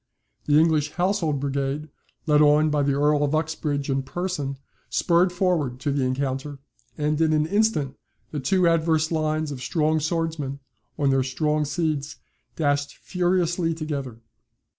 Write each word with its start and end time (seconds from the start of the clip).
The 0.45 0.57
English 0.59 0.93
Household 0.93 1.39
Brigade, 1.39 1.87
led 2.25 2.41
on 2.41 2.71
by 2.71 2.81
the 2.81 2.93
Earl 2.95 3.23
of 3.23 3.35
Uxbridge 3.35 3.87
in 3.87 4.01
person, 4.01 4.57
spurred 4.89 5.31
forward 5.31 5.79
to 5.81 5.91
the 5.91 6.03
encounter, 6.03 6.57
and 6.97 7.21
in 7.21 7.33
an 7.33 7.45
instant, 7.45 7.95
the 8.31 8.39
two 8.39 8.67
adverse 8.67 9.11
lines 9.11 9.51
of 9.51 9.61
strong 9.61 9.99
swordsmen, 9.99 10.59
on 10.97 11.11
their 11.11 11.21
strong 11.21 11.65
steeds, 11.65 12.15
dashed 12.55 12.97
furiously 12.97 13.75
together. 13.75 14.21